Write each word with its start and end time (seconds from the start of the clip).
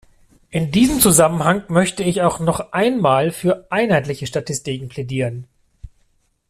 In 0.49 0.71
diesem 0.71 0.99
Zusammenhang 0.99 1.61
möchte 1.67 2.01
ich 2.01 2.23
auch 2.23 2.39
noch 2.39 2.71
einmal 2.73 3.29
für 3.29 3.67
einheitliche 3.71 4.25
Statistiken 4.25 4.89
plädieren. 4.89 5.45